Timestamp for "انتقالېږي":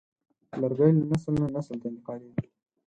1.89-2.47